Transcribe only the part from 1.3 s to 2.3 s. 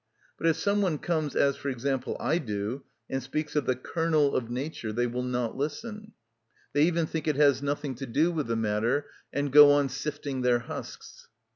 as, for example,